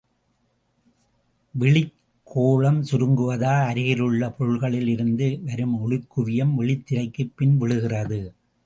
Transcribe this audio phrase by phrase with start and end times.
[1.59, 8.33] விழிக்கோளம் சுருங்குவதால் அருகிலுள்ள பொருள்களில் இருந்து வரும் ஒளிக்குவியம் விழித்திரைக்குப் பின் விழுகிறது.